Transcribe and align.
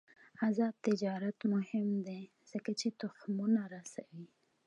آزاد 0.47 0.73
تجارت 0.87 1.39
مهم 1.53 1.87
دی 2.07 2.21
ځکه 2.51 2.71
چې 2.79 2.87
تخمونه 3.01 3.61
رسوي. 3.75 4.27